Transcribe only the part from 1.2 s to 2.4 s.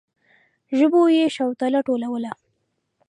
شوتله ټولوله.